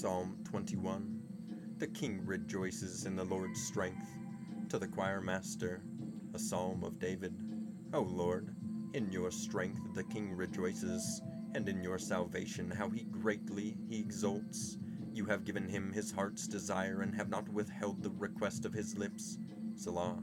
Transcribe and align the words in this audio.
Psalm 0.00 0.38
21 0.44 1.20
The 1.78 1.88
king 1.88 2.24
rejoices 2.24 3.04
in 3.04 3.16
the 3.16 3.24
Lord's 3.24 3.60
strength. 3.60 4.06
To 4.68 4.78
the 4.78 4.86
choir 4.86 5.20
master, 5.20 5.82
a 6.32 6.38
psalm 6.38 6.84
of 6.84 7.00
David. 7.00 7.34
O 7.92 8.02
Lord, 8.02 8.54
in 8.94 9.10
your 9.10 9.32
strength 9.32 9.80
the 9.94 10.04
king 10.04 10.32
rejoices, 10.32 11.20
and 11.56 11.68
in 11.68 11.82
your 11.82 11.98
salvation 11.98 12.70
how 12.70 12.88
he 12.90 13.06
greatly 13.10 13.76
he 13.88 13.98
exults. 13.98 14.78
You 15.12 15.24
have 15.24 15.44
given 15.44 15.66
him 15.66 15.92
his 15.92 16.12
heart's 16.12 16.46
desire, 16.46 17.02
and 17.02 17.12
have 17.16 17.28
not 17.28 17.48
withheld 17.48 18.00
the 18.00 18.10
request 18.10 18.64
of 18.64 18.72
his 18.72 18.96
lips. 18.96 19.40
Selah. 19.74 20.22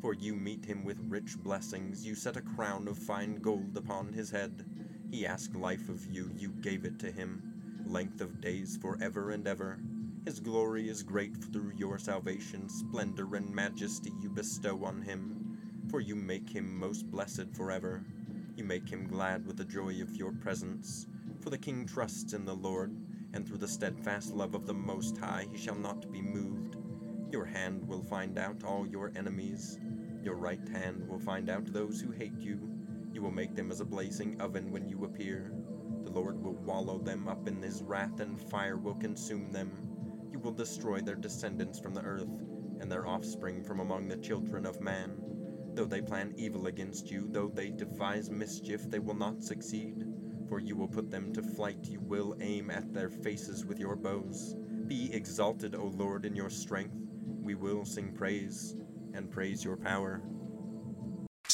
For 0.00 0.14
you 0.14 0.36
meet 0.36 0.64
him 0.64 0.84
with 0.84 1.02
rich 1.08 1.36
blessings, 1.36 2.06
you 2.06 2.14
set 2.14 2.36
a 2.36 2.42
crown 2.42 2.86
of 2.86 2.96
fine 2.96 3.40
gold 3.40 3.76
upon 3.76 4.12
his 4.12 4.30
head. 4.30 4.64
He 5.10 5.26
asked 5.26 5.56
life 5.56 5.88
of 5.88 6.06
you, 6.06 6.30
you 6.36 6.50
gave 6.50 6.84
it 6.84 7.00
to 7.00 7.10
him 7.10 7.55
length 7.86 8.20
of 8.20 8.40
days 8.40 8.76
forever 8.76 9.30
and 9.30 9.46
ever. 9.46 9.78
His 10.24 10.40
glory 10.40 10.88
is 10.88 11.02
great 11.02 11.36
through 11.52 11.72
your 11.76 11.98
salvation, 11.98 12.68
splendor 12.68 13.36
and 13.36 13.54
majesty 13.54 14.12
you 14.20 14.28
bestow 14.28 14.84
on 14.84 15.02
him, 15.02 15.58
for 15.88 16.00
you 16.00 16.16
make 16.16 16.48
him 16.50 16.78
most 16.78 17.10
blessed 17.10 17.54
forever. 17.54 18.04
You 18.56 18.64
make 18.64 18.88
him 18.88 19.06
glad 19.06 19.46
with 19.46 19.56
the 19.56 19.64
joy 19.64 20.00
of 20.02 20.16
your 20.16 20.32
presence. 20.32 21.06
For 21.40 21.50
the 21.50 21.58
king 21.58 21.86
trusts 21.86 22.32
in 22.32 22.44
the 22.44 22.54
Lord, 22.56 22.96
and 23.32 23.46
through 23.46 23.58
the 23.58 23.68
steadfast 23.68 24.34
love 24.34 24.54
of 24.54 24.66
the 24.66 24.74
Most 24.74 25.18
High 25.18 25.46
he 25.52 25.58
shall 25.58 25.76
not 25.76 26.10
be 26.10 26.22
moved. 26.22 26.76
Your 27.30 27.44
hand 27.44 27.86
will 27.86 28.02
find 28.02 28.38
out 28.38 28.64
all 28.64 28.86
your 28.86 29.12
enemies. 29.14 29.78
Your 30.22 30.36
right 30.36 30.68
hand 30.68 31.06
will 31.06 31.20
find 31.20 31.48
out 31.50 31.72
those 31.72 32.00
who 32.00 32.10
hate 32.10 32.40
you. 32.40 32.58
You 33.12 33.22
will 33.22 33.30
make 33.30 33.54
them 33.54 33.70
as 33.70 33.80
a 33.80 33.84
blazing 33.84 34.40
oven 34.40 34.72
when 34.72 34.88
you 34.88 35.04
appear. 35.04 35.52
Lord 36.16 36.42
will 36.42 36.54
wallow 36.54 36.96
them 36.96 37.28
up 37.28 37.46
in 37.46 37.60
his 37.60 37.82
wrath, 37.82 38.20
and 38.20 38.40
fire 38.40 38.78
will 38.78 38.94
consume 38.94 39.52
them. 39.52 39.70
You 40.32 40.38
will 40.38 40.52
destroy 40.52 41.00
their 41.02 41.14
descendants 41.14 41.78
from 41.78 41.92
the 41.92 42.00
earth, 42.00 42.40
and 42.80 42.90
their 42.90 43.06
offspring 43.06 43.62
from 43.62 43.80
among 43.80 44.08
the 44.08 44.16
children 44.16 44.64
of 44.64 44.80
man. 44.80 45.14
Though 45.74 45.84
they 45.84 46.00
plan 46.00 46.32
evil 46.38 46.68
against 46.68 47.10
you, 47.10 47.28
though 47.30 47.48
they 47.48 47.68
devise 47.68 48.30
mischief, 48.30 48.88
they 48.88 48.98
will 48.98 49.14
not 49.14 49.44
succeed. 49.44 50.06
For 50.48 50.58
you 50.58 50.74
will 50.74 50.88
put 50.88 51.10
them 51.10 51.34
to 51.34 51.42
flight, 51.42 51.84
you 51.84 52.00
will 52.00 52.34
aim 52.40 52.70
at 52.70 52.94
their 52.94 53.10
faces 53.10 53.66
with 53.66 53.78
your 53.78 53.94
bows. 53.94 54.56
Be 54.86 55.12
exalted, 55.12 55.74
O 55.74 55.92
Lord, 55.98 56.24
in 56.24 56.34
your 56.34 56.48
strength. 56.48 56.96
We 57.42 57.56
will 57.56 57.84
sing 57.84 58.14
praise 58.14 58.74
and 59.12 59.30
praise 59.30 59.62
your 59.62 59.76
power. 59.76 60.22